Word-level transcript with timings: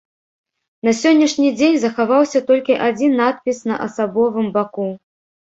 На 0.87 0.93
сённяшні 1.01 1.49
дзень 1.59 1.77
захаваўся 1.83 2.39
толькі 2.49 2.79
адзін 2.87 3.11
надпіс 3.23 3.57
на 3.73 3.81
асабовым 3.87 4.49
баку. 4.57 4.89